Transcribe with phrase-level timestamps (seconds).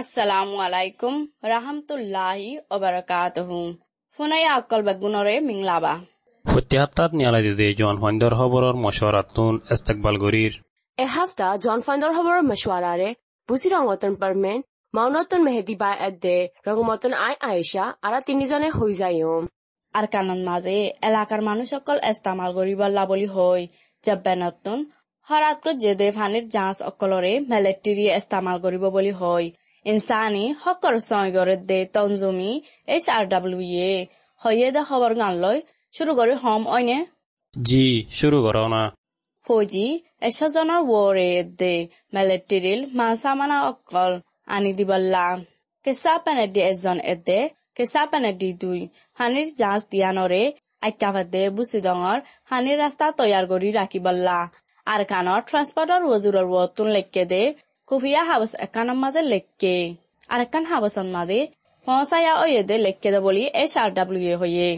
[0.00, 3.48] Assalamu alaikum rahmatullahi wabarakatuh.
[4.18, 5.92] Funay akal begunore minglaba.
[6.44, 10.52] ফুটিয়াত্তাত নিয়ালাইদে জন ফাইন্দর খবরর মশওয়ারাতুন ইস্তেকবাল গরির
[10.98, 13.08] এ হাফতা জন ফাইন্দর খবরর মশওয়ারারে
[14.22, 14.58] পারমেন
[14.94, 19.42] মাউনতন মেহেদি বা এদ্দে রঙমতন I Ayesha আরা তিনিজনে হৈ যায়ম
[19.94, 20.78] আর কানন মাঝে
[21.08, 23.62] এলাকার মানুষ সকল ইস্তেমাল গরিবাল্লা বলি হই
[24.04, 24.78] জব্বেনতুন
[25.28, 27.32] হরাতকত জেদে ফানির জাঁচ অকলরে
[28.18, 29.48] ইস্তেমাল করিব বলি হয়
[29.86, 32.50] insani হকৰ চয়গৰে দে তঞ্জুমি
[32.88, 33.92] এইচ আৰ ডাব্লিউ এ
[34.40, 35.58] হৈয়ে দে খবৰ গান লৈ
[35.92, 36.98] চুৰু কৰি হম অইনে
[37.54, 37.84] জি
[39.46, 39.86] ফৌজি
[40.28, 41.72] এশজনৰ ৱৰে দে
[42.12, 44.12] মেলেটেৰিল মাছা অকল
[44.48, 45.38] আনি দিব লাম
[45.84, 47.40] কেঁচা পেনেদি এজন এদে
[47.76, 48.80] কেঁচা পেনেদি দুই
[49.18, 50.42] হানিৰ জাঁজ দিয়া নৰে
[50.82, 52.18] আজ্ঞাভাদে বুচি ডঙৰ
[52.50, 54.38] হানিৰ ৰাস্তা তৈয়াৰ কৰি ৰাখিবল্লা
[54.86, 57.42] আৰ কাণৰ ট্ৰান্সপৰ্টৰ ৱজুৰৰ ৱতুন লেকে দে
[57.90, 59.74] কুফিয়া হাবস একানের মাঝে লেখকে
[60.28, 61.40] আর একান হাবসন মাঝে
[61.86, 64.68] পৌঁছায়া ওয়ে দে লেখকে দে বলি এস আর ডাব্লিউ হয়ে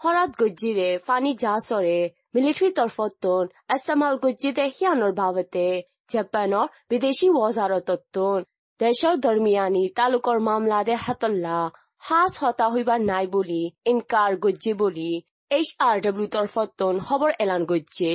[0.00, 1.98] হরাত গজ্জিরে ফানি জাসরে
[2.34, 5.66] মিলিটারি তরফতন ইস্তেমাল গজ্জিদে হিয়ানর ভাবতে
[6.12, 8.38] জাপানৰ বিদেশি ওয়াজারতন
[8.80, 11.58] দেশৰ দৰমিয়ানি তালুকৰ মামলাদে হাতল্লা
[12.02, 15.10] সাজ হতা হইবার নাই বলি ইনকার গজ্জে বলি
[15.50, 18.14] এইচ আর ডব্লিউ তরফতন খবর এলান গজ্জে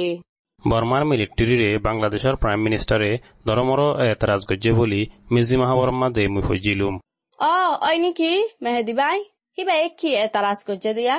[0.64, 3.12] বর্মার মিলিটারিরে বাংলাদেশের প্রাইম মিনিস্টারে
[3.48, 5.02] দরমর এতরাজ গজ্জে বলি
[5.32, 6.96] মিজি মাহাবরমা দে মুই ফজিলুম।
[7.40, 7.54] অ
[7.90, 8.32] ওই নাকি?
[8.64, 9.18] মেহেদি ভাই
[9.58, 11.16] কিবা এক কি এতারাজ করছে দিয়া?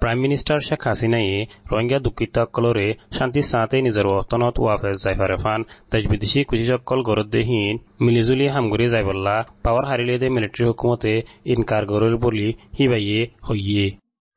[0.00, 1.38] প্রাইম মিনিস্টার শেখ হাসিনাইয়ে
[1.70, 5.60] রোহিঙ্গা দুঃখিতসকলরে শান্তি সাঁতে নিজৰ অতনত ৱাফেজ যাইফাৰে ফান
[5.92, 11.12] দেশ বিদেশি কুচিসকল গৰত দেহীন মিলিজুলি হামগুৰি যাইবল্লা পাৱাৰ হাৰিলে দে মিলিটাৰী হুকুমতে
[11.54, 13.86] ইনকাৰ গৰৰ বুলি সিবাইয়ে হইয়ে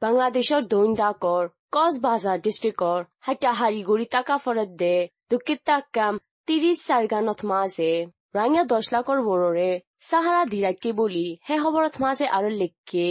[0.01, 1.43] বাংলাদেশৰ দৈন ডাকৰ
[1.75, 4.95] কক্সবাজাৰ ডিষ্ট্ৰিক্টৰ হাইটাহাৰী গুৰি টাকা ফৰত দে
[5.31, 7.91] দুকিতা কাম তিৰিশ চাৰগানত মাজে
[8.37, 9.71] ৰাঙা দহ লাখৰ বৰৰে
[10.09, 13.07] চাহাৰা দিৰাকে বুলি হে খবৰত মাজে আৰু লেখকে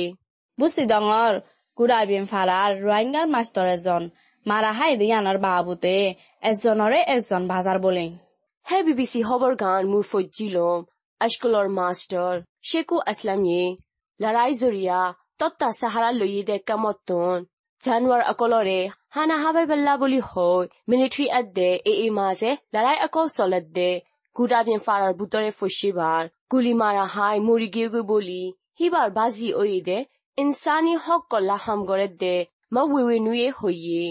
[0.59, 1.35] বুচি ডঙৰ
[1.79, 4.03] গুড়াবিন ফারার রোহিঙ্গার মাস্টার এজন
[4.47, 5.95] মারা হাই দিয়ানোর বাবুতে
[6.51, 8.07] এজনরে এজন বাজার বলে।
[8.67, 10.81] হে বিবিসি খবৰ গান মোৰ ফজিলম
[11.21, 12.37] স্কুলৰ মাষ্টাৰ
[12.71, 13.65] শেকু আসলামিয়ে
[14.21, 15.01] লৰাই জৰিয়া
[15.41, 17.39] তত্তা চাহাৰা লৈয়ে দে কামতন
[17.83, 18.79] জানুৱাৰ অকলৰে
[19.15, 23.91] হানা হাবাই বেল্লা বুলি হয় মিলিটাৰী আদে এ এ মাজে লৰাই অকল চলত দে।
[24.37, 28.43] গুড়াবিন ফাৰাৰ বুটৰে ফচিবাৰ গুলি মাৰা হাই মৰি গিয়ে বলি
[28.77, 29.99] সিবাৰ বাজি ঐ দে।
[30.39, 32.35] ইনসানি হক কল্লা হাম গড়ে দে
[32.75, 34.05] মা উইউই নুয়ে হইয়ে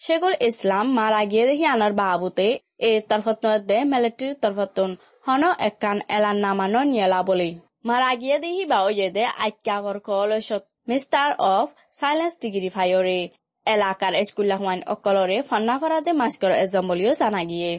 [0.00, 2.48] শেখুল ইসলাম মারা গিয়ে দেখি আনার বাবুতে
[2.88, 4.90] এ তরফতন দে মিলিটারির তরফতন
[5.26, 7.48] হন একান এলান নামানো নিয়েলা বলে।
[7.88, 11.66] মারা গিয়ে দেখি ওয়ে দে আইক্যাবর কলসত মিস্টার অফ
[12.00, 13.18] সাইলেন্স ডিগ্রি ফাইরে
[13.66, 17.72] এলাকার স্কুল হুয়াইন অকলরে ফন্নাফারাদে মাস্কর এজম বলিও জানা গিয়ে।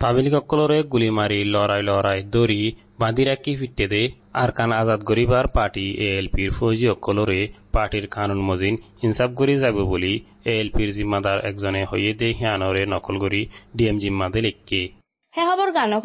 [0.00, 2.62] পাবিলিকসকলরে গুলি মারি লড়াই লড়াই দড়ি
[3.00, 4.02] বাঁধি রাখি ফিটতে দে
[4.32, 7.40] আর কান আজাদ গরিবার পার্টি এ এল পির ফৌজি অকলরে
[7.74, 10.12] পার্টির কানুন মজিন ইনসাফ করি যাব বলি
[10.50, 13.42] এ এল পির জিম্মাদার একজনে হইয়ে দে হিয়ানরে নকল করি
[13.76, 14.82] ডিএম জিম্মাদে লিখকে।
[15.34, 15.98] খবর গানো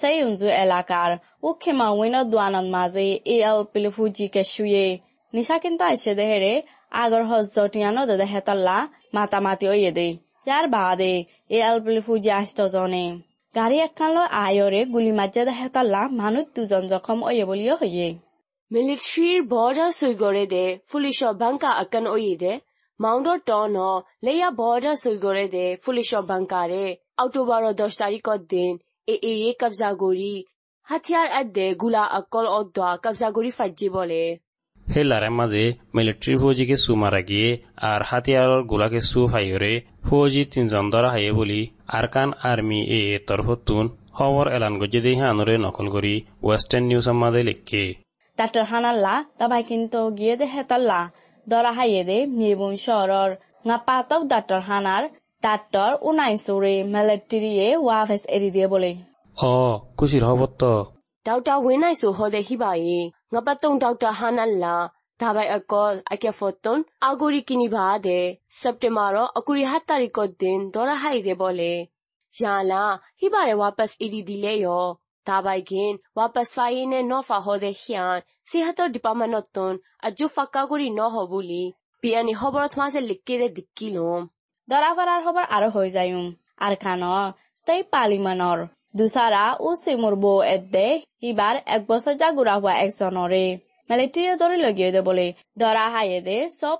[0.00, 1.10] সেই উঞ্জু এলাকার
[1.48, 4.86] উখে মাউইন দোয়ানন মাঝে এ এল পিল ফুজি কে শুয়ে
[5.32, 6.52] নিশা কিন্তু আইসে দেহেরে
[7.02, 8.76] আগর হজরটিয়ানো দে হেতল্লা
[9.14, 10.08] মাতামাতি ওয়ে দে
[10.46, 11.12] ইয়ার বাদে
[11.56, 13.04] এ আলপিল ফুজি আসত জনে।
[13.54, 18.08] গাড়ি একখান লৈ আয়রে গুলি মাজ্জা দেখাতাল্লা মানুষ দুজন জখম ওয়ে বলিও হইয়ে
[18.70, 22.52] বর্ডার সৈগরে দে পুলিশ বাঙ্কা আকান ওই দে
[23.00, 23.76] মাউন্ডর টন
[24.24, 26.84] লেয়া বর্ডার সৈগরে দে পুলিশ বাঙ্কারে
[27.18, 28.72] অক্টোবর দশ তারিখর দিন
[29.08, 30.36] এ এ এ কবজা গরি
[30.86, 34.22] হাতিয়ার আদে গুলা আকল অদ্দা কবজা গরি ফাজ্জি বলে
[34.86, 35.64] হে লারে মাঝে
[35.94, 37.48] মিলিটারি ফৌজিকে সু মারা গিয়ে
[37.82, 39.72] আর হাতিয়ারর গোলাকে সু ফাইরে
[40.04, 43.84] ফৌজি তিনজন ধরা হাইয়ে বলি আরকান আর্মি এ তরফতুন
[44.16, 47.82] খবর এলান গজে দিয়ে আনরে নকল করি ওয়েস্টার্ন নিউজ আমাদের লিখকে
[48.40, 51.10] ডাক্তার হানাল্লা তাবাই কিন্তু গিয়ে দে হেতাল্লা
[51.48, 52.76] দরা হাইয়ে দে মেয়ে বোন
[53.78, 55.08] পাতক ডাক্তার হানার
[55.42, 58.94] ডাক্তার উনাই সরে মেলেটিরিয়ে ওয়াভেস এরি দিয়ে বলে।
[61.24, 61.94] ডাক্তার উনাই
[67.98, 71.86] দে। সেপ্টেম্বর অকুরি হাত তারিখ দিন দরা হাই দে বলে।
[72.40, 74.94] জালা হিবারে ওয়াপাস ইরি দিলে ইয়
[75.26, 79.74] dabei gehen wa paswai ne no fa ho de hian si hato department ot ton
[80.06, 81.64] a ju fakka guri no ho buli
[82.02, 84.10] pi ani hobrot ma se likke de dikki lo
[84.68, 86.26] darafar ar hobar ar ho jayum
[86.64, 87.14] ar kano
[87.60, 88.58] stai pali manor
[88.98, 90.88] dusara u se mur bo et de
[91.22, 93.46] hi bar ek boso ja gura hua ek sonore
[93.88, 95.26] মেলেট্রিয়া দরে লগিয়ে দে বলে
[95.60, 96.78] দরা হাইয়ে দে সব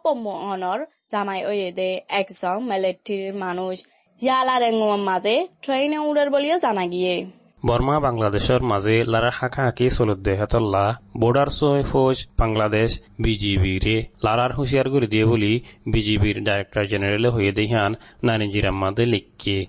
[0.53, 1.91] অনর জামাই way they
[2.21, 3.77] একজন মেলেট্রির মানুষ
[4.21, 7.15] ইয়ালা রেঙ্গম মাঝে ট্রেনে উড়ের বলিও জানা গিয়ে
[7.67, 10.85] বর্মা বাংলাদেশের মাঝে লারা হাঁকা হাঁকি চলতে হেতল্লা।
[11.21, 17.53] বর্ডার সয় ফৌজ, বাংলাদেশ, বিজিবি রে। লারার হুঁশিয়ার করে দিয়ে বলি, বিজিবির ডাইরেক্টর জেনারেল হয়ে
[17.53, 19.67] দেহান নানিজির আম্মাদে লিখকে।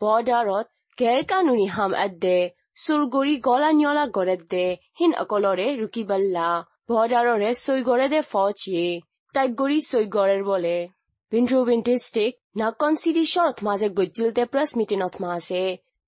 [0.00, 0.66] বৰ্ডাৰত
[0.98, 2.38] গেৰ কানুনী হাম আদে
[2.74, 4.66] চুৰগুৰি গলা নিয়লা গড়েদে
[5.00, 6.48] হিন অকলৰে ৰুকিবাল্লা
[6.90, 9.00] বৰ্ডাৰৰে চৈগড়েদে ফচিয়ে
[9.34, 10.88] টাইগৰি চৈগড়েৰ বলে।
[11.32, 13.24] বিন্দ্ৰু বিন্টিষ্টিক নাকন চিৰি
[13.62, 15.64] মাঝে গজ্জিলতে প্রেস মিটিনত মাঝে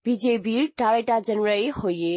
[0.07, 2.17] বিজেপির ডাইরেক্টর জেনারেল হইয়ে।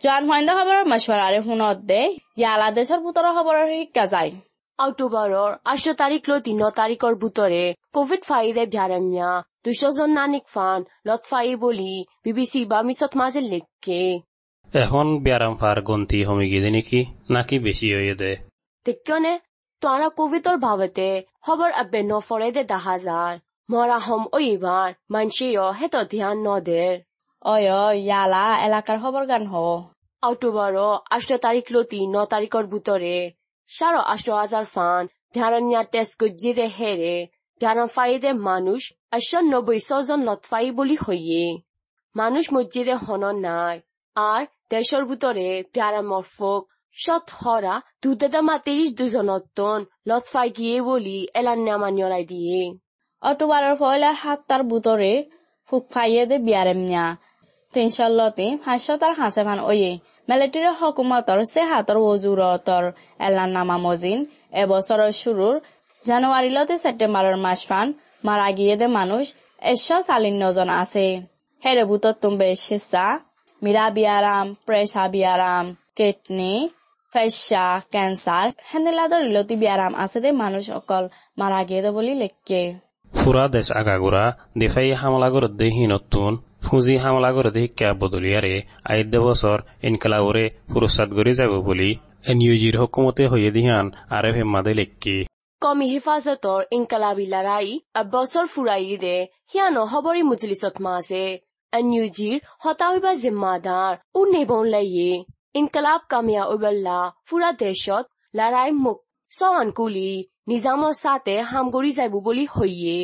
[0.00, 2.02] জোৱান সন্ধ্যা খবৰৰ মছৱাৰাৰে ফোনত দে
[2.40, 4.30] ইয়ালা দেশৰ বুটৰ খবৰৰ শিক্ষা যায়।
[4.78, 9.30] অক্টোবৰৰ আঠ তাৰিখ লৈ তিন তাৰিখৰ বুটৰে কোভিড ফাইদে ভ্যারামিয়া
[9.64, 14.02] দুশো জন নানিক ফান লত ফাই বলি বিবিসি বা মিছত মাঝে লেখকে।
[14.74, 17.00] এখন ব্যারাম ফার গন্তি হমি গিয়ে নাকি?
[17.30, 18.49] নাকি বেশি হয়ে দে?
[18.86, 19.32] দেখনে
[19.82, 21.08] তোরা কোভিডৰ ভাৱতে
[21.44, 26.94] খবৰ আবে নফৰে দে দহ হাজাৰ মৰা হম এইবাৰ মানসিও হেত ধ্যান নদের
[27.42, 27.68] অয়
[27.98, 29.64] ইয়ালা এলাকাৰ খবৰ গান হ
[30.22, 30.78] অক্টোবৰৰ
[31.10, 33.16] আঠ তাৰিখ লৈ তিন তাৰিখৰ বুটৰে
[33.70, 35.02] সাড়ে আষ্ট হাজার ফান
[35.34, 37.14] ভ্যারামিয়া টেস্ট গজ্জি দে হেরে
[37.60, 41.44] ভ্যারাম ফাই দে মানুষ আশো নব্বই জন লতফাই বলি হইয়ে
[42.14, 43.76] মানুষ মসজিদে হনন নাই
[44.16, 44.42] আর
[46.96, 52.60] দেশৰ বুটৰে ভ্যারামর ফোক সৎ হরা দুদাদামা তিরিশ দুজনতন লতফাই গিয়ে বলি এলান নামানিয়লাই দিয়ে
[53.22, 55.12] অক্টোবৰৰ পয়লাৰ সাতটাৰ বুটৰে
[55.68, 57.04] ফুক ফাইয়ে দে বিয়াৰেমনিয়া
[57.74, 59.92] তিনশলতি পাঁচশটাৰ হাঁচে ফান অয়ে
[60.28, 62.84] মিলিটাৰী হকুমতৰ সে হাতৰ ওজুৰতৰ
[63.20, 64.18] এলান নামা মজিন
[64.52, 65.54] এবছৰৰ শুৰুৰ
[66.04, 67.86] জানুৱাৰীলতে ছেপ্টেম্বৰৰ মাস ফান
[68.24, 69.24] মারা গিয়ে দে মানুষ
[70.08, 71.06] চালিন্ন জন আছে
[71.62, 73.06] হেরে বুতর তুমবে শিসা
[73.62, 75.66] মিরা বিয়ারাম প্রেসা বিয়ারাম
[75.96, 76.52] কিডনি
[77.12, 81.04] ফেসা ক্যান্সার হেনেলাদর ইলতি বিয়ারাম আছে দে মানুষ অকল
[81.38, 82.62] মারা গিয়ে দে বলি লেখকে।
[83.12, 84.24] ফুরা দেশ আগাগুড়া
[84.58, 86.32] দেফাই হামলা করে দেহি নতুন
[86.64, 88.54] ফুঁজি হামলা করে দেহি ক্যাব বদলিয়ারে
[88.84, 91.90] আইদ্য বছর ইনকালাবরে ফুরস্তাদ করে যাব বলি
[92.30, 93.86] এনইউজির হকুমতে হয়ে দিহান
[94.16, 95.16] আরে হেম্মাদে লেখকি।
[95.62, 97.68] কমি হেফাজতৰ ইনকালাবি লৰাই
[98.12, 99.16] বছৰ ফুৰাই দে
[99.50, 101.24] সিয়ানো হবৰি মুজলিছত মাছে।
[101.72, 105.12] এনইউজিৰ হতাইবা জিম্মাদাৰ উ নেবন লাইয়ে।
[105.54, 108.04] ইনকালাব কামিয়া উবল্লা ফুৰা দেশত
[108.34, 108.98] লৰাই মুখ
[109.32, 110.10] চৱান কুলি
[110.50, 112.98] নিজামৰ সাথে হামগৰি যাব বুলি হইয়ে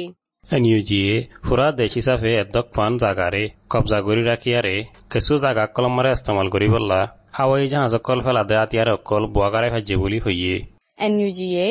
[0.45, 1.15] এনইউজিয়ে
[1.45, 4.75] ফুরা দেশ হিসাবে এদক ফান জাগারে কবজা করে রাখিয়ারে
[5.13, 7.01] কিছু জাগা কলমারে ইস্তেমাল করি বললা
[7.37, 10.55] হাওয়াই জাহাজ অকল ফেলা দে আতিয়ার অকল বুয়াগারে ভাজ্যে বলি হইয়ে
[10.99, 11.67] এনইউজিয়ে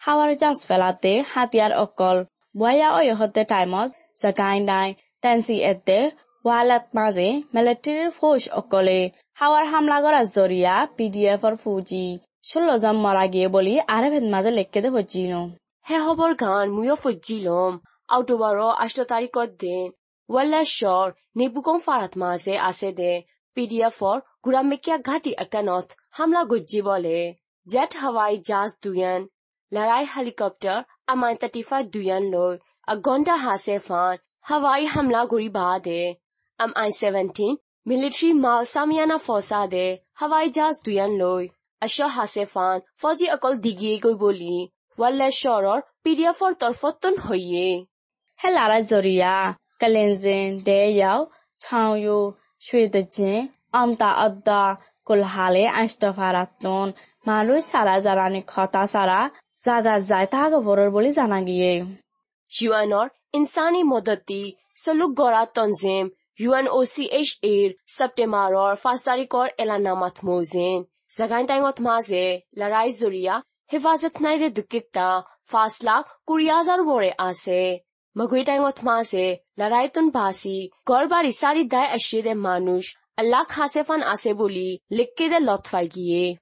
[0.00, 2.16] হাৱাৰ জাজ ফেলাতে হাতিয়াৰ অকল
[2.54, 3.90] বয়া অয়হতে টাইমত
[4.20, 4.88] জাগাই নাই
[5.22, 5.98] টেনচি এতে
[6.44, 7.26] ৱালাত মাজে
[7.56, 8.96] মিলিটাৰীৰ ফৌজ অকলে।
[9.40, 12.00] হাৱাৰ হামলা কৰাৰ জৰিয়া পি ডি এফৰ ফৌজি
[12.48, 15.38] ষোল্লজন মৰা গিয়ে বুলি আৰে ভেদ মাজে লেখকে দে ভজিনো
[15.86, 17.78] হে হবৰ গান মুয়ো ফজ্জিলম
[18.16, 19.86] অক্টোবৰৰ আঠ তাৰিখত দিন
[20.28, 23.12] ৱাল্লাশ্বৰ নেবুকং ফাৰাত মাঝে আছে দে।
[23.56, 27.18] পি ডি এফৰ গুৰামেকীয়া ঘাটি একানত হামলা গজ্জি বলে।
[27.66, 29.20] জেট হাৱাই জাহাজ দুয়ান,
[29.72, 30.80] লৰাই হেলিকপ্টাৰ
[31.14, 32.52] আমাৰ তাটিফা দুয়ান লৈ।
[33.06, 34.14] ঘণ্টা হাছে ফান,
[34.48, 36.02] হাৱাই হামলা কৰি বা দে।
[36.60, 37.52] আম আই ছেভেন্টিন
[37.86, 39.86] মিলিটাৰী মাল চামিয়ানা ফচা দে
[40.18, 41.42] হাৱাই জাহাজ দুয়ান লৈ
[41.82, 44.54] আশ হাছে ফান ফৌজি অকল দিগিয়ে গৈ বুলি
[44.98, 47.68] ৱাল্লেশ্বৰৰ পি ডি এফৰ তৰফতন হৈয়ে
[48.40, 49.34] হে লাৰা জৰিয়া
[49.80, 51.20] কালেঞ্জেন দেয়াও
[51.58, 52.18] ছাউয়ো
[52.62, 53.36] সুয়েদজিন
[53.74, 54.62] আমতা আদ্দা
[55.06, 56.88] কুলহালে আইস্তফারাতন
[57.26, 59.20] মানুষ সারা জারানি খতা সারা
[59.58, 61.72] জাগা যায় তাহাকে বড়র বলি জানা গিয়ে
[62.52, 63.06] ইউএনৰ
[63.36, 64.42] ইনচানী মদতি
[64.82, 66.06] চলুক গৰা তনজিম
[66.40, 70.86] UNOCHA September Fastarikor Elana Matmozin.
[71.08, 77.82] Zagantang Otmaze, Larai Zuria, Hivazat Naire Dukita, Faslak, Kuriazar Wore Ase.
[78.16, 86.38] Maguitang Otmaze, Larai Tunbasi, Gorbari Sari Dai Ashide Manush, Allah Hasefan Asebuli, Likke de Lotfagie.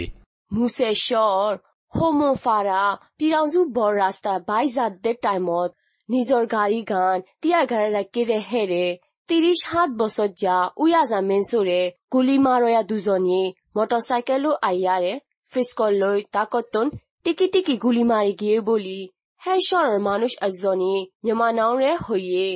[0.51, 1.51] মুসে শর
[1.96, 2.82] ဟိုမွန်ဖာရာ
[3.18, 5.68] တီတောင်စုဘော်ရာစတာဘိုင်ဇာတဲ့တိုင်မော့
[6.12, 8.90] နီဇော်ဂါရီကန်တီယာဂရရကေတဲ့ဟဲတဲ့
[9.28, 13.40] တီရိရှဟတ်ဘောစောဂျာဥယဇာမင်းဆိုတဲ့ဂူလီမာရောယာဒူဇော်နီ
[13.74, 15.18] မော်တော်ဆိုင်ကယ်လို့အိုင်ရတဲ့
[15.50, 16.88] ဖရစ်စကိုလိုတာကော့တွန်
[17.24, 18.98] တီကီတီကီဂူလီမာရီဂေဘိုလီ
[19.42, 22.46] ဟဲရှော့ရမာနုရှ်အဇော်နီမြန်မာနောင်ရဲဟိုယေ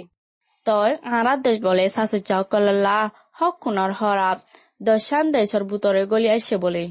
[0.68, 2.99] တော်အာရဒေဘလေဆာဆချောကလလာ
[3.38, 4.30] ဟောက်ကုနော်ဟောရာ
[4.87, 6.84] ဒရှန်ဒေရှ်ဘူတော်ဂိုလီအရှေဘလေ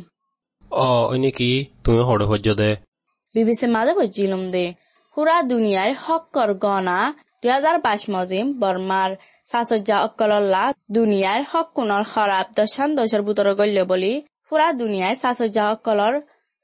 [0.70, 1.50] অ' এনেকি
[1.84, 2.70] তুমি সৰ্বভাজ্য দে
[3.34, 4.64] বিবিচে মাজে বুজিলম দে
[5.16, 6.98] সুৰা দুনিয়াৰ শকৰ গণা
[7.42, 9.10] দুহেজাৰ পাঁচ মজিম বৰ্মাৰ
[9.46, 14.12] চাচজ্জা অকল্লা দুনিয়াৰ হক কোণৰ খৰাব দশান দশৰ বুটৰ গল্য বুলি
[14.46, 16.14] সুৰা দুনিয়াৰ চাচজ্জা অকলৰ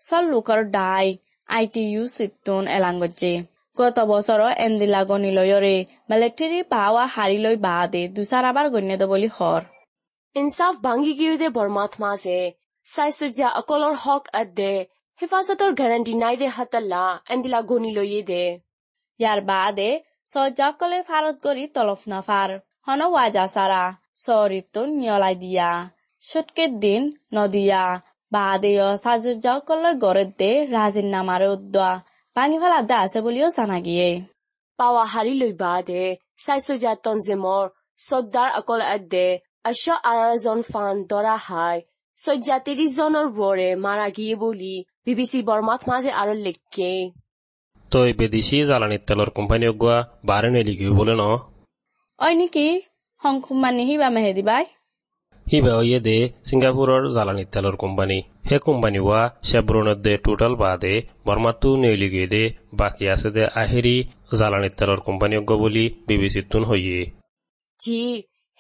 [0.01, 1.07] চল লোকৰ ডাই
[1.49, 3.33] আই টি ইউ চিটুন এলাংগজ্জে
[3.77, 5.77] গত বছৰ এণ্ডিলা গণিলয়ৰে
[6.11, 9.63] মেলেট্ৰিৰ পাৱা হাৰি লৈ বাদে দুচাৰাবাৰ গণ্য বুলি হৰ
[10.37, 12.39] ইনচাফ ভাঙি গিয়ে বৰ্মাত মাছে
[12.87, 14.73] চাইছো যে অকলৰ হক আদে দে
[15.21, 18.45] হেফাজতৰ গেৰাণ্টি নাই দে হাতলা এণ্ডিলা গণি লৈয়ে দে
[19.21, 19.91] ইয়াৰ বাদে
[20.27, 22.51] চজ্জাকলে ফাৰত কৰি তলফ নাফাৰ
[22.87, 23.83] হন ৱাজা চাৰা
[24.17, 25.71] চৰিত নিয়লাই দিয়া
[26.23, 27.03] চুটকে দিন
[27.35, 27.85] নদিয়া
[28.33, 31.89] বাদে অসাজুজাকলে গড়ে দে ৰাজিন নামাৰে উদ্দা
[32.37, 34.11] পানী ফেলা আদা আছে বুলিও জানা গিয়ে
[34.79, 36.03] পাৱা হাৰি লৈ বা দে
[36.45, 37.65] চাইছো যে তঞ্জিমৰ
[38.01, 39.27] চৰ্দাৰ অকল আদে দে
[39.65, 41.79] আশ্ব আৰ ফান দৰা হাই
[42.19, 44.75] সজ্জা ত্ৰিশ জনৰ বৰে মাৰা গিয়ে বুলি
[45.07, 46.91] বিবিসি বৰ্মাত মাঝে আৰো লেখকে।
[47.93, 49.97] তই বিদেশী জ্বালানি তেলৰ কোম্পানী অগুৱা
[50.29, 51.25] বাৰে নেলিগি বলে ন?
[52.19, 52.67] অই নেকি
[53.23, 54.65] হং কোম্পানী হিবা মেহে দিবাই।
[55.47, 56.17] হিবা ইয়ে দে
[56.49, 60.95] সিঙ্গাপুৰৰ জ্বালানি তেলৰ কোম্পানী। হে কোম্পানী হোৱা শেব্ৰনেৰ দে টোটাল বাদে
[61.27, 62.43] বৰ্মাতু নেলিগে দে
[62.81, 63.97] বাকি আছে দে আহেৰি
[64.39, 67.01] জ্বালানি তেলৰ কোম্পানী অজ্ঞ বুলি বিবিসিত তুন হইয়ে।
[67.81, 67.99] জি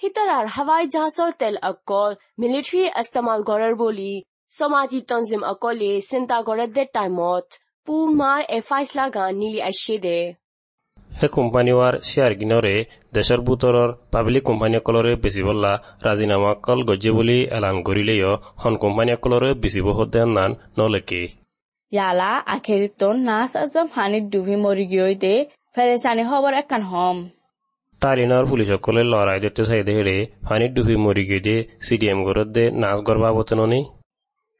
[0.02, 4.12] হিতাৰাৰ হাৱাই জাহাজৰ তেল অকল মিলিটাৰী ইস্তেমাল কৰাৰ বুলি
[4.52, 10.14] সমাজী তঞ্জিম অকলে চিন্তা কৰে দে টাইমত পু মাৰ এফাইচ লাগা নীলি আছে দে
[11.10, 12.74] সেই কোম্পানীৰ শ্বেয়াৰ কিনৰে
[13.12, 15.72] দেশৰ বুটৰৰ পাব্লিক কোম্পানীসকলৰে বেচিবলা
[16.06, 18.32] ৰাজিনামা কল গজ্জে বুলি এলান কৰিলেও
[18.62, 21.20] সন কোম্পানীসকলৰে বেচিব সদায় নান নলেকে
[21.92, 25.34] ইয়ালা আখেৰিত নাচ আজম হানিত ডুবি মৰি গৈ দে
[25.74, 27.22] ফেৰেচানী খবৰ এখন হম
[28.02, 30.16] টালিনৰ পুলিচসকলে লৰাই দিতে চাই দে হেৰে
[30.48, 31.56] হানিত ডুবি মৰি গৈ দে
[31.86, 33.80] চি ডি এম ঘৰত দে নাচ গড়বা বতননি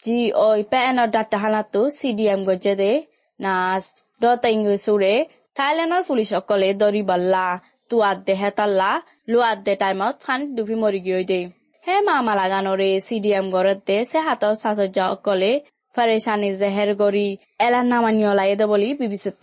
[0.03, 2.91] জি ঐ পেনৰ ডাটা হানাতো চি ডি এম গজ্জে দে
[3.41, 3.85] নাচ
[4.21, 5.15] দত ইংলিছৰে
[5.57, 7.47] থাইলেণ্ডৰ পুলিচসকলে দৰিবল্লা
[7.91, 8.91] তুৱাত দে হেতাল্লা
[9.31, 11.41] লোৱাত দে টাইমত ফানিত ডুবি মৰি গৈ দে।
[11.85, 15.53] হে মামা লাগানৰে চি ডি এম ঘৰত দে সে হাতৰ সাজজ্জা অকলে
[15.95, 17.29] ফাৰেচানি জেহেৰ গৰি
[17.67, 19.35] এলান নামানি ওলাই দে বুলি বিবেচিত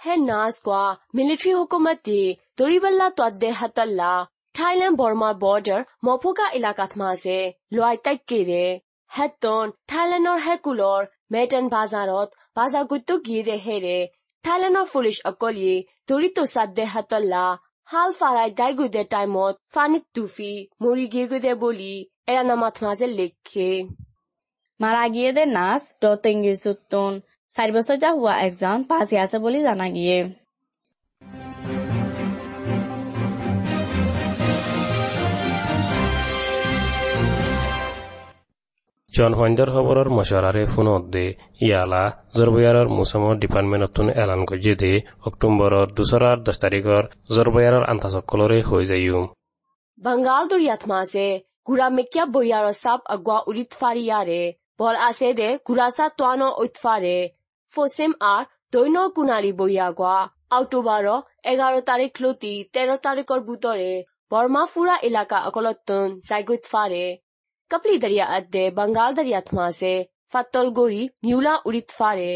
[0.00, 0.84] হে নাজ কোৱা
[1.16, 2.20] মিলিটাৰী হুকুমত দি
[2.58, 4.08] দৰিবল্লা তদ্দে হতল্লা
[4.54, 7.38] থাইলেণ্ড বৰ্মা বৰ্ডাৰ মফুকা এলেকাত মাজে
[7.74, 8.64] লোৱাই তাইকেৰে
[9.10, 13.96] হেতন থাইলেণ্ডৰ হেকুলৰ মেটেন বাজাৰত বাজাৰ গুটো গিৰে হেৰে
[14.44, 15.74] থাইলেণ্ডৰ ফুলিচ অকলিয়ে
[16.08, 17.44] দৰি তোচাদ্দে হতল্লা
[17.88, 21.92] হাল ফাৰাই দাই গুদে টাইমত ফানিত টুফি মৰি গিয়ে গুদে বুলি
[22.28, 23.70] এলানামাত মাজে লেখে
[24.80, 27.12] মাৰা গিয়ে দে নাচ ডট ইংৰেজ উত্তন
[27.54, 30.18] চাৰি বছৰ যা হোৱা একজন পাঁচি আছে বুলি জানা গিয়ে।
[39.12, 41.26] জনসংখ্যাৰ খবৰৰ মছৰাৰে ফোনত দে
[41.66, 42.02] ইয়ালা
[42.36, 44.92] জৰবয়াৰৰ মুছামৰ ডিপাৰ্টমেণ্টতোন এলান গজে দে
[45.28, 47.02] অক্টোবৰৰ দুচৰাৰ দহ তাৰিখৰ
[47.36, 49.20] জৰবয়াৰৰ আন্তাচকলৰে হৈ যায়ো।
[49.98, 51.26] বাংগাল দৰিয়াত মাছে
[51.68, 54.40] গুৰা মেকিয়া বয়াৰৰ চাপ আগুৱা উৰিত ফাৰিয়াৰে
[54.80, 56.06] বল আছে দে গুৰাচা
[57.74, 58.34] ဖော်စင်အာ
[58.72, 60.14] ဒွိနောကူနာလီဘိုယာကွာ
[60.52, 63.94] အောက်တိုဘာရောအဂါရောတာရခလိုတီတဲရောတာရကောဘူတော်ရေ
[64.30, 67.06] ဘော်မာဖူရာအီလကာအကလတ်တန်ဇိုင်ဂွတ်ဖာရေ
[67.70, 69.92] ကပလီဒရီယာအဒေဘင်္ဂါလ်ဒရီယာထမဆေ
[70.30, 72.34] ဖတ်တောလ်ဂိုရီမြူလာဥရစ်ဖာရေ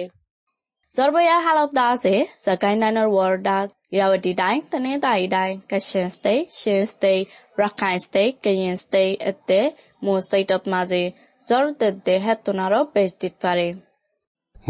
[0.96, 2.14] ဇော်ဘယာဟာလော့ဒါဆေ
[2.44, 7.22] ဇကိုင်းနိုင်နော်ဝါဒါဒီရဝတီတိုင်းတနင်္သာရီတိုင်းကရှင်စတိတ်ရှင်စတိတ်
[7.60, 9.62] ရခိုင်စတိတ်ကရင်စတိတ်အတဲ
[10.04, 11.02] မွန်စတိတ်တပ်မာဇေ
[11.46, 13.68] ဇော်တဲ့တဲ့ဟက်တနာရောပေ့စ်တစ်ဖာရီ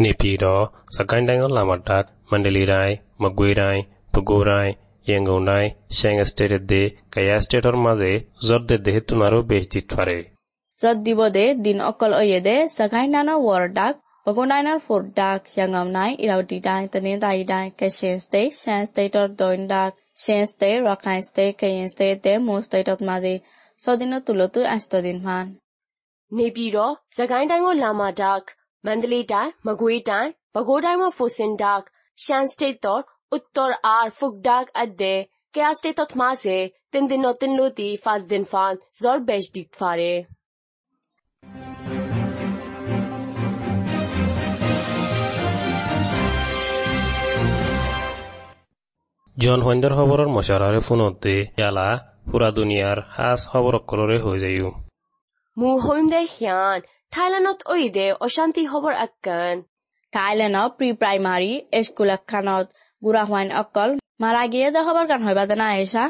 [0.03, 0.63] နေပြည်တော်၊
[0.95, 1.97] စကိုင်းတိုင်းကလာမတာ၊
[2.29, 3.81] မန္တလေးတိုင်း၊မကွေးတိုင်း၊
[4.13, 4.71] ပဲခူးတိုင်း၊
[5.09, 6.81] ရန်ကုန်တိုင်း၊ရှမ်းစတေတ်ဒေ၊
[7.13, 8.11] ကယားစတေတ်တော်မှာစေ
[8.47, 10.19] ဇော်ဒေဒေတုနာရောဘေဂျစ်ဖာရေ
[10.81, 19.87] ဇော်ဒီဘဒေဒင်အကလအယေဒေစကိုင်းနာနာဝါရဒတ်ပဲခူးတိုင်းနာဖော်ဒတ်ရန်ကုန်တိုင်း၊အီရော်တီတိုင်း၊တနင်္သာရီတိုင်း၊ကရှင်စတေတ်၊ရှမ်းစတေတ်တော်ဒွန်ဒတ်၊
[20.23, 23.33] ရှမ်းစတေတ်၊ရခိုင်စတေတ်၊ကရင်စတေတ်ဒေမွန်စတေတ်တော်မှာစေ
[23.83, 25.45] စော်ဒီနတုလတုအန်စတဒင်မန်
[26.37, 28.39] နေပြည်တော်စကိုင်းတိုင်းကိုလာမဒတ်
[28.85, 31.83] မန္တလေးတိုင်း၊မကွေးတိုင်း၊ပဲခူးတိုင်းမှာ Fosindaq
[32.23, 33.01] ၊ရှမ်းစတိတ်တော်၊
[33.35, 35.15] ဥတ္တောအာဖုတ်ဒါကအဒဲ
[35.55, 36.57] ကဲအစတိတ်တော်မှာစေ
[36.93, 40.15] တင်တင်နော်တင်လို့တီဖတ်ဒင်ဖန်ဇော်ဘက်ဒစ်ဖာရဲ
[49.37, 51.87] জন সন্ধ্যাৰ খবৰৰ মছাৰাৰে ফোনতে ইয়ালা
[52.31, 54.69] পুৰা দুনিয়াৰ সাজ খবৰ কলৰে হৈ যায়ো
[55.57, 56.79] মোৰ হৈম দে সিয়ান
[57.13, 59.55] Thailandot oide অশান্তি হবৰ আক্কান।
[60.13, 61.51] থাইলেণ্ডৰ প্ৰি প্ৰাইমাৰী
[61.87, 62.65] স্কুল এখনত
[63.01, 63.89] বুঢ়া হোৱাইন অকল
[64.23, 66.03] মাৰা গিয়ে দে খবৰ কান হইবা দেনা আইসা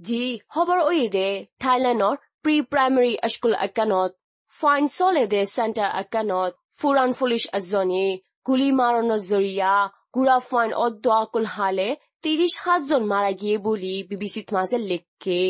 [0.00, 0.22] জি
[0.54, 1.28] হবৰ ওইদে
[1.64, 2.14] থাইলেণ্ডৰ
[2.44, 4.10] প্ৰি প্ৰাইমাৰী স্কুল আক্কানত
[4.54, 8.06] ফাইন চলেদে চেণ্টাৰ আক্কানত ফুৰাণ পুলিচ এজনী
[8.48, 9.72] গুলী মাৰণৰ জৰিয়া
[10.14, 11.88] গুড়া ফাইন অদ্দোৱা কুলহালে
[12.22, 15.40] ত্ৰিশ সাতজন মাৰা গিয়ে বুলি বিবিচিত মাজে লেখকে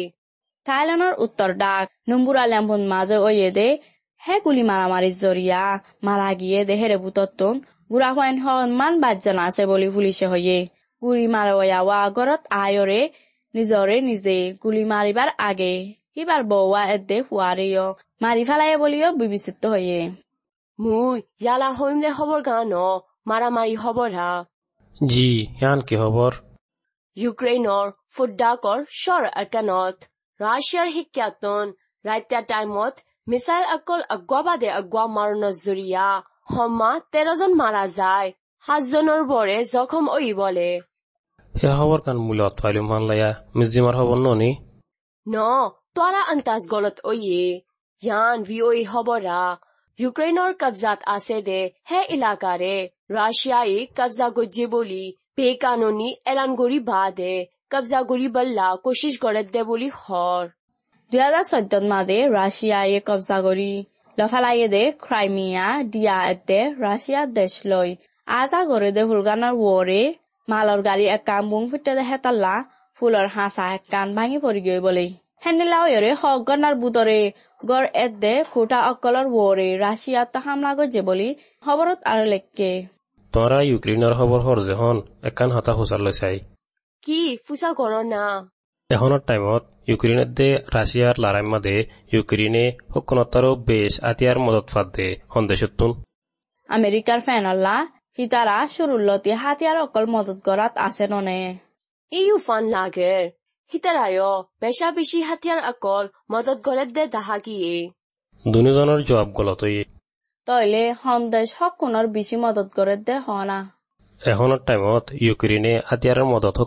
[0.67, 1.85] থাইলেণ্ডৰ উত্তৰ ডাক
[4.23, 5.63] হেকুলি মারামারি জরিয়া
[6.03, 7.55] মারা গিয়ে দেহের ভূতত্তন
[7.91, 10.59] গুড়া হয়েন হন মান বাজ্যান আছে বলে ফুলিছে হইয়ে
[11.03, 11.53] গুলি মারা
[12.01, 13.01] আগৰত আয়ৰে
[13.55, 15.73] নিজৰে নিজে গুলি মাৰিবাৰ আগে
[16.13, 17.67] সিবাৰ বৌৱা এদে হুয়াৰে
[18.21, 20.01] মাৰি ফেলায় বুলিও বিবেচিত হয়ে
[20.79, 20.97] মু
[21.43, 22.73] ইয়ালা হইম দে খবৰ গান
[23.27, 24.31] মাৰামাৰি খবৰ হা
[25.01, 26.33] জি ইয়ান কি খবৰ
[27.17, 29.47] ইউক্ৰেইনৰ ফুডাকৰ সৰ আৰ
[30.41, 31.65] ৰাছিয়াৰ শিক্ষাতন
[32.05, 32.95] ৰাইতা টাইমত
[33.29, 36.07] মিছাইল অকল আগুৱা বাদে আগুৱা মাৰণৰ জৰিয়া
[36.51, 38.29] সমা তেৰজন মাৰা যায়
[38.65, 40.71] সাতজনৰ বৰে জখম ঐ বলে
[41.55, 44.51] খবৰ কান মূলত ফাইলুম হান লায়া মিজিমাৰ খবৰ ননি
[45.27, 45.37] ন
[45.97, 47.43] তৰা আন্তাজ গলত ঐয়ে
[48.03, 49.41] ইয়ান ভি ঐ হবৰা
[49.99, 52.75] ইউক্ৰেইনৰ কবজাত আছে দে হে ইলাকাৰে
[53.11, 55.05] ৰাছিয়াই কবজা গজ্জে বুলি
[55.37, 57.35] বেকানুনি এলান কৰি বা দে
[57.73, 59.89] কবজা কৰি বল্লা কোচিছ কৰে দে বুলি
[61.08, 63.72] হৰ দুই হাজার চৈধ্যত মাঝে রাশিয়ায় কবজা করি
[64.18, 67.90] লফালাইয়ে দে ক্রাইমিয়া দিয়া এতে রাশিয়া দেশ লই
[68.28, 70.02] আজা করে দে হুলগানার ওরে
[70.48, 72.54] মালর গাড়ি একান বুং ফুটে দে হেতাল্লা
[72.98, 75.06] ফুলর হাঁসা একান ভাঙি পড়ি গই বলে
[75.44, 77.20] হেন্দিলা ওয়রে হগনার বুতরে
[77.62, 81.28] গড় এদে খুটা অকলর ওরে রাশিয়া তা হামলা গজে বলি
[81.64, 82.72] খবরত আর লেখকে
[83.34, 84.98] তোরা ইউক্ৰেইনৰ খবৰ হৰ যে হন
[85.30, 86.38] একান হতা হুচাৰ লৈ চাই
[87.04, 88.24] কি ফুচা কৰ না
[88.91, 91.73] এখনৰ টাইমত ইউক্ৰেইনত দে ৰাছিয়াৰ লড়াই মাদে
[92.13, 95.91] ইউক্ৰেইনে সক্ষণতাৰো বেশ আতিয়াৰ মদত ফাদ দে সন্দেশতুন
[96.69, 97.75] আমেরিকার ফ্যানল্লা
[98.19, 101.41] হিতারা শুরুল্লতি হাতিয়ার অকল মদত গড়াত আছে ননে?
[102.13, 103.23] ইউ ফান লাগের
[103.73, 104.21] হিতারায়
[104.61, 107.75] বেশা বেশি হাতিয়ার অকল মদত গলে দে দাহা গিয়ে
[108.45, 109.77] দুজনৰ জবাব গলতই
[110.47, 113.59] তইলে সন্দেশ হকুনৰ বেশি মদত করে দে হনা?
[114.21, 116.59] এখনৰ টাইমত ইউক্ৰেইনে আতিয়াৰৰ মদত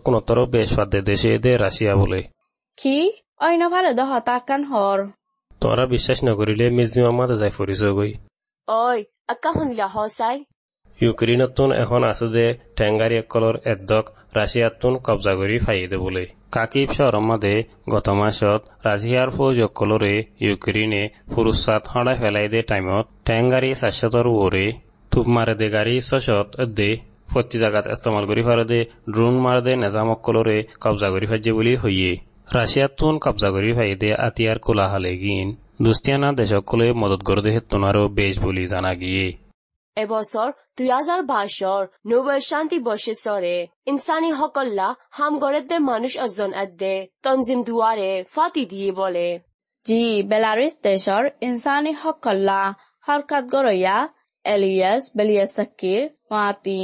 [0.76, 2.22] ফাদ দে দেশে দে ৰাছিয়া বোলে।
[2.78, 2.96] কি?
[3.46, 5.00] অন্য ফালে হতাকান হৰ
[5.62, 8.12] তোৰা বিশ্বাস নকৰিলে মিজিমাৰ মাতে যাই ফুৰিছগৈ
[8.68, 10.38] ঐ আক্কা শুনিলা হচাই
[11.00, 12.46] ইউক্ৰেইনতোন এখন আছে যে
[12.78, 14.06] টেংগাৰীসকলৰ এদ্দক
[14.38, 16.24] ৰাছিয়াতোন কব্জা কৰি ফাইদে বোলে।
[16.56, 17.54] কাকিব চহৰৰ মাদে
[17.94, 20.14] গত মাসত ৰাছিয়াৰ ফৌজসকলৰে
[20.46, 24.66] ইউক্ৰেইনে ফুৰুচাত সদায় ফেলাই দে টাইমত টেংগাৰী চাৰিশতৰ ওৰে
[25.12, 26.92] থুপ মাৰে দে গাড়ী ছশত দে
[27.32, 28.80] প্ৰতি জাগাত ইস্তেমাল কৰি ফাৰে দে
[29.14, 32.12] ড্ৰোন মাৰে দে নেজামসকলৰে কব্জা কৰি ফাইজে বুলি হইয়ে।
[32.56, 35.48] ৰাছিয়াতোন কব্জা কৰি ফাইদে আতিয়াৰ কোলাহালে গিন।
[35.86, 39.28] দুস্তিয়ানা দেশসকলে মদত গড় দেহে তোনারও বেশ বলি জানা গিয়ে।
[39.98, 43.56] এবছৰ দুই হাজাৰ বাইশৰ নোবেল শান্তি বৰ্ষেশ্বৰে
[43.92, 49.28] ইনচানী সকল্লা হাম গড়ে দে মানুষ এজন এদে তঞ্জিম দুৱাৰে ফাটি দিয়ে বলে।
[49.86, 52.62] জি বেলাৰুছ দেশৰ ইনচানী সকল্লা
[53.08, 53.98] হৰকাত গৰয়া
[54.46, 56.82] এলিয়াস বেলিয়াসাকিৰ মাতি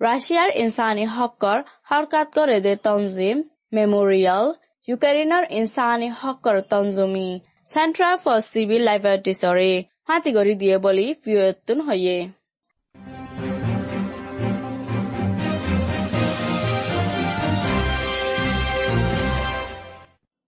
[0.00, 1.58] ৰাছিয়াৰ ইনচানী হকৰ
[1.88, 3.40] হৰকাত গৰে দে তঞ্জিম
[3.74, 4.46] মেমৰিয়েল
[4.88, 7.24] ইউক্ৰেইনৰ ইনচানী হকৰ তঞ্জুমি
[7.66, 9.70] চেণ্ট্ৰাল ফৰ চিভিল লাইবাৰ্টিছৰে
[10.08, 12.16] মাতি কৰি দিয়ে বুলি ভিঅ'তুন হয়ে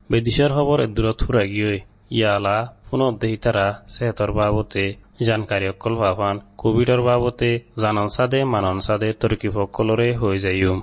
[0.09, 1.73] বিদেশের খবর দূরত ফুরা গিয়ে
[2.11, 2.73] ইয়ালা
[3.21, 10.39] দেহিতারা সেহতর বাবতে জানকারী অকল ভাবান কোভিডর বাবতে জানন সাদে, মানন সাদে তর্কি ফকলরে হৈ
[10.39, 10.81] যাইম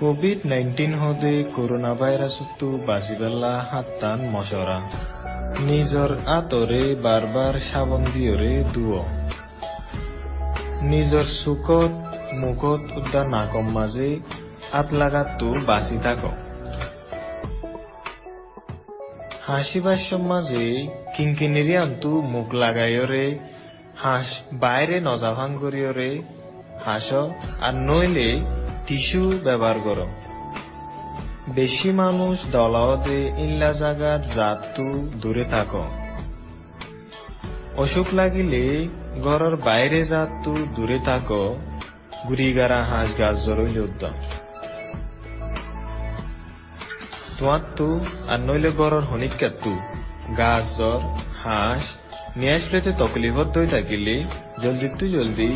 [0.00, 4.80] কোভিড নাইন্টিন হদে করোনা ভাইরাস ভাইরাসতো বাঁচিবেলা হাত্তান মশরা।
[5.60, 9.04] নিজৰ আঁতৰে বাৰ বাৰ চাবোন দিয়ৰে দুৱ
[10.82, 11.92] নিজৰ চুকত
[12.34, 14.20] মুখত উদ্যা নাকম মাজে
[14.72, 16.47] আত লাগাতো বাচি থাক।
[19.48, 23.38] হাসিবার মাঝে কিঙ্কিনিরি আন্তু মুখ লাগাইরে
[23.96, 26.22] হাঁস বাইরে নজাভাং করিয়রে
[26.84, 27.12] হাঁস
[27.60, 28.40] আর নইলে
[28.86, 30.06] টিস্যু ব্যবহার কর।
[31.54, 35.72] বেশি মানুষ দলাওদে ইল্লা জাগাত জাতু দূরে থাক।
[37.76, 38.88] অসুখ লাগিলে
[39.22, 41.32] ঘরের বাইরে জাতু দূরে থাক।
[42.28, 44.37] গুড়িগারা হাঁস গাছ জরইল উদ্যম
[47.38, 49.72] তোমারতো আর নইলে গড়র হনিকাত্তু
[50.38, 51.00] গাছ, জ্বর,
[51.42, 51.84] হাঁস,
[52.36, 54.24] নিয়ে আসলেতে তকলিফত দই থাকিলে।
[54.62, 55.50] জলদি তু জলদি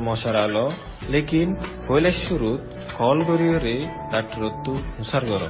[0.00, 0.70] মশার আলো।
[1.08, 1.48] লেকিন
[1.88, 2.60] পয়লা শুরুত
[2.98, 3.76] কল গরিয়রে
[4.10, 5.42] দাট্টরত্তু হুসার গর।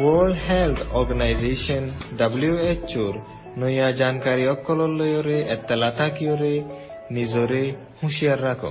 [0.00, 1.84] ওয়ার্ল্ড হেলথ অর্গানাইজেশন
[2.18, 3.14] ডাব্লিউএচওর
[3.58, 4.44] নয়া জানকাৰী
[4.98, 6.54] লৈৰে এতেলা থাকিয়ৰে
[7.10, 7.62] নিজৰে
[8.02, 8.62] হুঁচিয়াৰ ৰাখ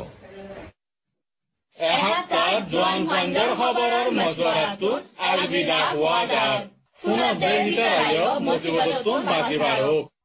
[2.68, 6.58] এসপ্তাহত জোৱান ফাণ্ডৰ খবৰৰ মজুৱাৰাটোত আলবিদা হোৱা যায়
[7.02, 10.17] পুনৰ দেশ ভিতৰত মজুৱাৰটো বাজি বাঢ়ক